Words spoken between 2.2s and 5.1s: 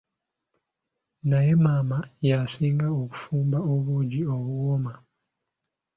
ya'singa okufumba obuugi obuwooma!